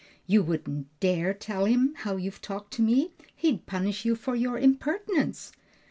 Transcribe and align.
"You 0.25 0.41
wouldn't 0.41 0.87
dare 0.99 1.31
tell 1.31 1.65
him 1.65 1.93
how 1.97 2.15
you've 2.15 2.41
talked 2.41 2.73
to 2.73 2.81
me; 2.81 3.11
he'd 3.35 3.67
punish 3.67 4.03
you 4.03 4.15
for 4.15 4.33
your 4.35 4.57
impertinence." 4.57 5.51